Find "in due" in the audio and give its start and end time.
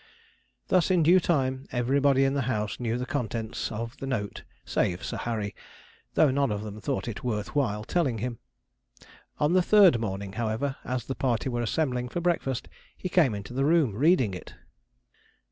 0.89-1.19